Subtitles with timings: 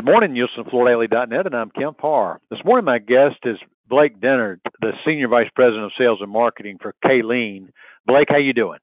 [0.00, 2.40] Good morning, NielsenFloorDaily.net, and I'm Kemp Harr.
[2.48, 6.78] This morning, my guest is Blake Dennard, the Senior Vice President of Sales and Marketing
[6.80, 7.70] for Kaleen.
[8.06, 8.78] Blake, how you doing?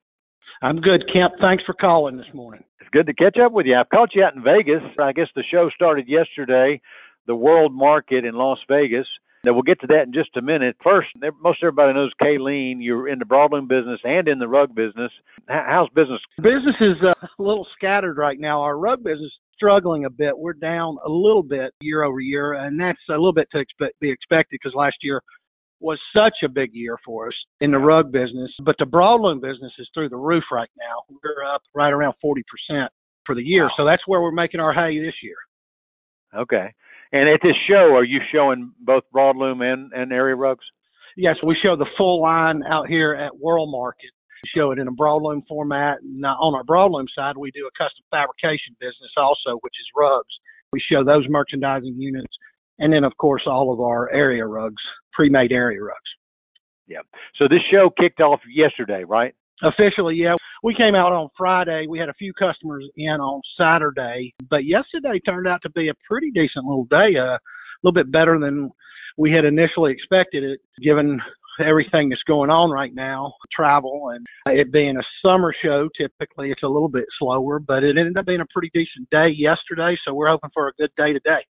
[0.62, 1.34] I'm good, Kemp.
[1.40, 2.62] Thanks for calling this morning.
[2.80, 3.74] It's good to catch up with you.
[3.74, 4.80] I've caught you out in Vegas.
[4.96, 6.80] I guess the show started yesterday,
[7.26, 9.08] the World Market in Las Vegas.
[9.48, 10.76] Now we'll get to that in just a minute.
[10.84, 11.08] First,
[11.40, 12.82] most everybody knows Kaleen.
[12.82, 15.10] You're in the broadloom business and in the rug business.
[15.48, 16.20] How's business?
[16.36, 18.60] Business is uh, a little scattered right now.
[18.60, 20.36] Our rug business is struggling a bit.
[20.36, 23.98] We're down a little bit year over year, and that's a little bit to expect,
[24.00, 25.22] be expected because last year
[25.80, 28.50] was such a big year for us in the rug business.
[28.62, 31.04] But the broadloom business is through the roof right now.
[31.08, 32.42] We're up right around 40%
[33.24, 33.64] for the year.
[33.64, 33.70] Wow.
[33.78, 35.36] So that's where we're making our hay this year.
[36.36, 36.74] Okay.
[37.12, 40.64] And at this show, are you showing both broadloom and, and area rugs?
[41.16, 44.10] Yes, we show the full line out here at World Market
[44.42, 45.98] We show it in a broadloom format.
[46.04, 50.32] Now, on our broadloom side, we do a custom fabrication business also, which is rugs.
[50.72, 52.32] We show those merchandising units,
[52.78, 56.10] and then of course all of our area rugs, pre-made area rugs.
[56.86, 57.00] Yeah.
[57.36, 59.34] So this show kicked off yesterday, right?
[59.62, 60.34] Officially, yeah.
[60.62, 61.86] We came out on Friday.
[61.88, 65.94] We had a few customers in on Saturday, but yesterday turned out to be a
[66.08, 67.18] pretty decent little day.
[67.18, 68.70] Uh, a little bit better than
[69.16, 71.20] we had initially expected it, given
[71.64, 76.62] everything that's going on right now, travel and it being a summer show, typically it's
[76.62, 79.96] a little bit slower, but it ended up being a pretty decent day yesterday.
[80.06, 81.44] So we're hoping for a good day today.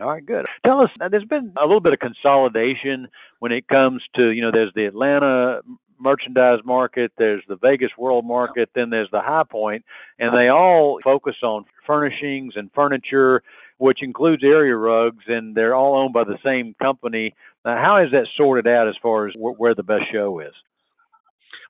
[0.00, 0.46] All right, good.
[0.66, 4.50] Tell us, there's been a little bit of consolidation when it comes to, you know,
[4.52, 5.60] there's the Atlanta
[6.02, 9.84] merchandise market, there's the Vegas World Market, then there's the High Point,
[10.18, 13.42] and they all focus on furnishings and furniture,
[13.78, 17.34] which includes area rugs, and they're all owned by the same company.
[17.64, 20.52] Now, how is that sorted out as far as where the best show is?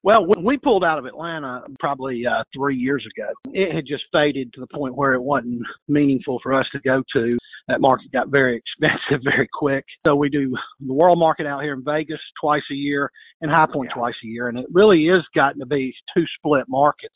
[0.05, 3.29] Well, when we pulled out of Atlanta probably uh, three years ago.
[3.53, 7.03] It had just faded to the point where it wasn't meaningful for us to go
[7.15, 7.39] to.
[7.69, 9.85] That market got very expensive very quick.
[10.07, 13.11] So we do the World Market out here in Vegas twice a year
[13.41, 14.49] and High Point twice a year.
[14.49, 17.15] And it really is gotten to be two split markets.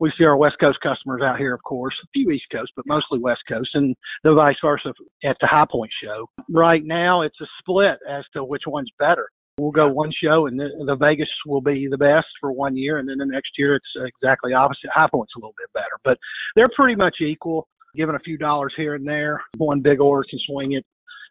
[0.00, 2.84] We see our West Coast customers out here, of course, a few East Coast, but
[2.86, 3.94] mostly West Coast, and
[4.24, 4.92] the vice versa
[5.24, 6.28] at the High Point show.
[6.50, 9.28] Right now, it's a split as to which one's better.
[9.56, 12.98] We'll go one show, and the, the Vegas will be the best for one year,
[12.98, 14.90] and then the next year it's exactly opposite.
[14.92, 16.18] High Point's a little bit better, but
[16.56, 17.68] they're pretty much equal.
[17.94, 20.84] Given a few dollars here and there, one big order can swing it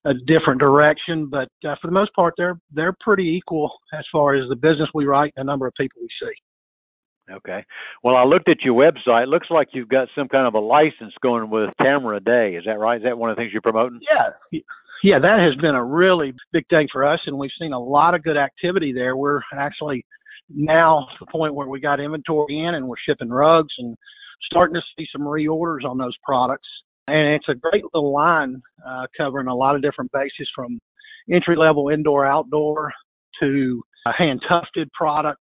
[0.06, 4.36] a different direction, but uh, for the most part, they're they're pretty equal as far
[4.36, 7.34] as the business we write and the number of people we see.
[7.34, 7.64] Okay.
[8.04, 9.24] Well, I looked at your website.
[9.24, 12.56] It looks like you've got some kind of a license going with Camera Day.
[12.58, 12.98] Is that right?
[12.98, 14.02] Is that one of the things you're promoting?
[14.52, 14.60] Yeah
[15.04, 18.16] yeah, that has been a really big thing for us, and we've seen a lot
[18.16, 19.18] of good activity there.
[19.18, 20.06] We're actually
[20.50, 23.98] now to the point where we got inventory in and we're shipping rugs and
[24.46, 26.68] starting to see some reorders on those products.
[27.08, 30.80] And it's a great little line uh, covering a lot of different bases from
[31.32, 32.92] entry level indoor outdoor
[33.42, 33.82] to
[34.18, 35.42] hand tufted product,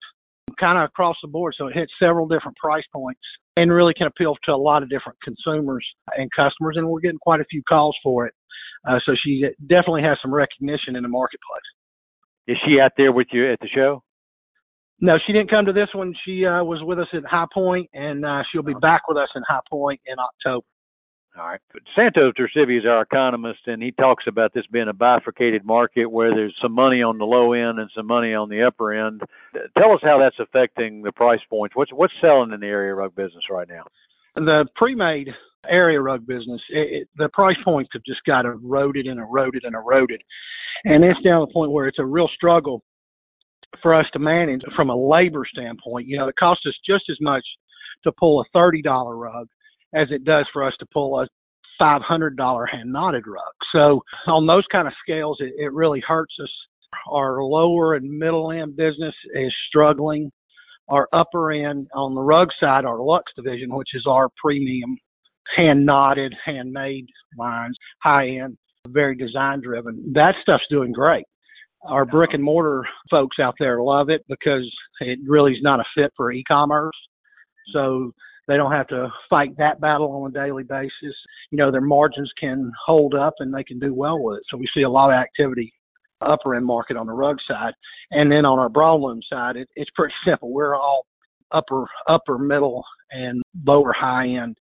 [0.58, 1.54] kind of across the board.
[1.56, 3.20] So it hits several different price points
[3.56, 6.76] and really can appeal to a lot of different consumers and customers.
[6.76, 8.34] And we're getting quite a few calls for it.
[8.88, 11.60] Uh, so she definitely has some recognition in the marketplace.
[12.46, 14.02] Is she out there with you at the show?
[15.00, 16.14] No, she didn't come to this one.
[16.26, 19.28] She uh, was with us at High Point, and uh, she'll be back with us
[19.34, 20.66] in High Point in October.
[21.38, 21.60] All right.
[21.94, 26.34] Santos Tercivi is our economist, and he talks about this being a bifurcated market where
[26.34, 29.22] there's some money on the low end and some money on the upper end.
[29.78, 31.76] Tell us how that's affecting the price points.
[31.76, 33.84] What's what's selling in the area rug business right now?
[34.34, 35.28] The pre-made
[35.68, 39.74] area rug business, it, it, the price points have just got eroded and eroded and
[39.74, 40.22] eroded.
[40.84, 42.82] And it's down to the point where it's a real struggle
[43.82, 46.08] for us to manage from a labor standpoint.
[46.08, 47.44] You know, it costs us just as much
[48.04, 48.82] to pull a $30
[49.20, 49.46] rug
[49.94, 51.26] as it does for us to pull a
[51.80, 53.52] $500 hand knotted rug.
[53.72, 56.50] So on those kind of scales, it, it really hurts us.
[57.10, 60.30] Our lower and middle end business is struggling.
[60.88, 64.96] Our upper end on the rug side, our Lux division, which is our premium
[65.56, 67.06] hand knotted, handmade
[67.38, 68.56] lines, high end,
[68.88, 70.12] very design driven.
[70.14, 71.24] That stuff's doing great.
[71.82, 75.84] Our brick and mortar folks out there love it because it really is not a
[75.96, 76.96] fit for e-commerce.
[77.72, 78.12] So
[78.48, 81.16] they don't have to fight that battle on a daily basis.
[81.50, 84.42] You know, their margins can hold up and they can do well with it.
[84.50, 85.72] So we see a lot of activity
[86.20, 87.72] upper end market on the rug side.
[88.10, 90.52] And then on our broadloom side, it, it's pretty simple.
[90.52, 91.06] We're all
[91.50, 94.56] upper, upper middle and lower high end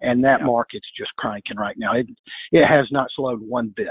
[0.00, 0.46] and that yeah.
[0.46, 1.94] market's just cranking right now.
[1.94, 2.06] It
[2.52, 3.88] it has not slowed one bit.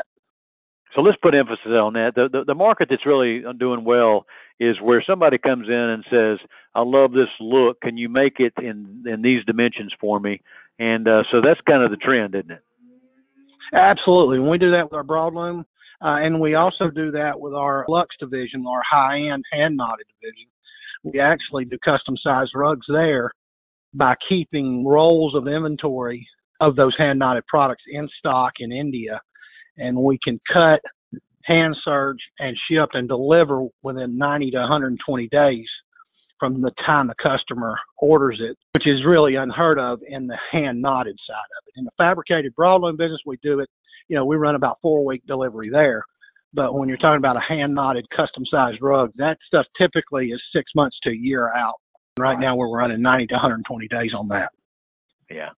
[0.96, 2.14] So let's put emphasis on that.
[2.16, 4.26] The, the, the market that's really doing well
[4.60, 6.40] is where somebody comes in and says,
[6.74, 7.82] "I love this look.
[7.82, 10.42] Can you make it in in these dimensions for me?"
[10.80, 12.64] And uh, so that's kind of the trend, isn't it?
[13.74, 14.40] Absolutely.
[14.40, 15.66] We do that with our broadloom.
[16.02, 20.06] Uh, and we also do that with our Lux division, our high end hand knotted
[20.22, 20.48] division.
[21.04, 23.32] We actually do custom sized rugs there
[23.94, 26.28] by keeping rolls of inventory
[26.60, 29.22] of those hand knotted products in stock in India.
[29.78, 30.82] And we can cut,
[31.44, 35.68] hand serge, and ship and deliver within 90 to 120 days
[36.40, 40.82] from the time the customer orders it, which is really unheard of in the hand
[40.82, 41.80] knotted side of it.
[41.80, 43.70] In the fabricated broadloom business, we do it,
[44.10, 46.04] you know, we run about four week delivery there.
[46.54, 50.42] But when you're talking about a hand knotted custom sized rug, that stuff typically is
[50.56, 51.76] six months to a year out.
[52.18, 54.50] Right now we're running 90 to 120 days on that.
[55.30, 55.50] Yeah.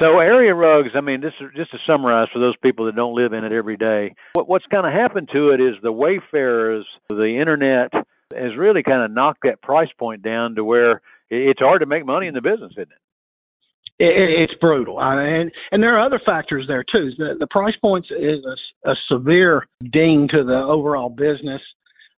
[0.00, 3.14] So area rugs, I mean, this is just to summarize for those people that don't
[3.14, 4.14] live in it every day.
[4.34, 7.92] What, what's kind of happened to it is the wayfarers, the internet
[8.32, 11.00] has really kind of knocked that price point down to where
[11.30, 12.98] it's hard to make money in the business, isn't it?
[13.98, 14.98] it's brutal.
[14.98, 17.10] I mean, and, and there are other factors there too.
[17.16, 21.62] The, the price points is a, a severe ding to the overall business,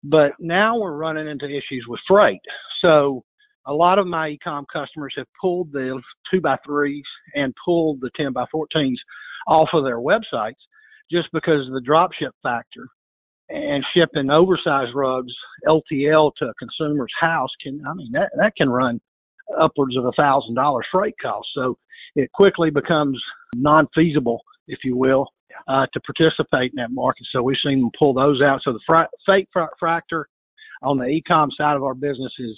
[0.03, 2.41] but now we're running into issues with freight.
[2.81, 3.23] So
[3.67, 7.03] a lot of my ecom customers have pulled the two by threes
[7.35, 8.95] and pulled the 10 by 14s
[9.47, 10.61] off of their websites
[11.11, 12.87] just because of the drop ship factor
[13.49, 15.33] and shipping oversized rugs
[15.67, 18.99] LTL to a consumer's house can, I mean, that, that can run
[19.59, 21.47] upwards of a thousand dollar freight cost.
[21.55, 21.77] So
[22.15, 23.21] it quickly becomes
[23.55, 25.27] non-feasible, if you will,
[25.67, 27.25] uh, to participate in that market.
[27.31, 28.61] So we've seen them pull those out.
[28.63, 30.27] So the fr- freight fr- factor
[30.83, 32.57] on the e-com side of our business is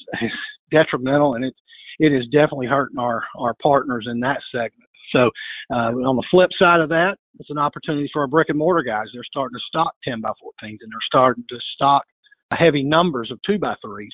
[0.71, 1.53] detrimental, and it
[1.99, 4.89] it is definitely hurting our our partners in that segment.
[5.11, 5.31] So
[5.71, 8.83] uh, on the flip side of that, it's an opportunity for our brick and mortar
[8.83, 9.07] guys.
[9.13, 12.03] They're starting to stock 10 by 14s, and they're starting to stock
[12.55, 14.13] heavy numbers of two by threes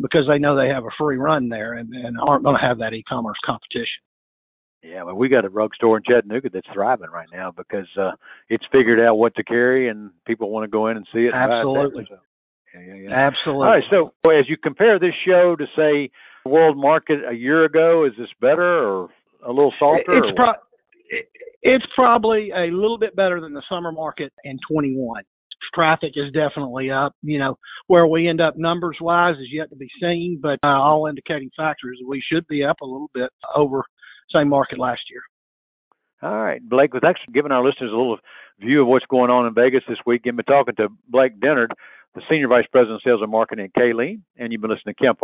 [0.00, 2.78] because they know they have a free run there and, and aren't going to have
[2.78, 4.02] that e-commerce competition.
[4.82, 8.10] Yeah, well, we got a rug store in Chattanooga that's thriving right now because uh,
[8.50, 11.32] it's figured out what to carry, and people want to go in and see it.
[11.32, 12.06] Absolutely.
[12.08, 12.18] So,
[12.74, 13.10] yeah, yeah, yeah.
[13.10, 13.66] Absolutely.
[13.66, 13.84] All right.
[13.90, 16.10] So, as you compare this show to say
[16.44, 19.08] world market a year ago, is this better or
[19.44, 20.24] a little softer?
[20.24, 20.52] It's pro-
[21.62, 25.22] it's probably a little bit better than the summer market in 21
[25.72, 27.14] traffic is definitely up.
[27.22, 30.68] You know, where we end up numbers wise is yet to be seen, but uh,
[30.68, 33.84] all indicating factors we should be up a little bit over
[34.34, 35.22] same market last year.
[36.22, 38.18] All right, Blake, thanks for giving our listeners a little
[38.58, 40.22] view of what's going on in Vegas this week.
[40.24, 41.72] You've been talking to Blake Dennard,
[42.14, 45.04] the Senior Vice President of Sales and Marketing at Kaleen, and you've been listening to
[45.04, 45.20] Kemp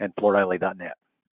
[0.00, 0.96] and FloorDaily.net.